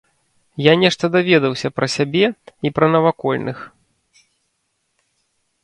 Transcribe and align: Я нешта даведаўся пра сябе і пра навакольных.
Я 0.67 0.71
нешта 0.83 1.05
даведаўся 1.15 1.67
пра 1.81 1.87
сябе 1.97 2.27
і 2.69 2.73
пра 2.79 2.85
навакольных. 2.95 3.63